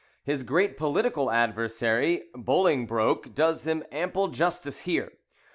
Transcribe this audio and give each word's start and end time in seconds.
His 0.23 0.41
great 0.41 0.77
political 0.77 1.29
adversary, 1.29 2.23
Bolingbroke, 2.33 3.35
does 3.35 3.67
him 3.67 3.83
ample 3.91 4.29
justice 4.29 4.79
here. 4.79 5.11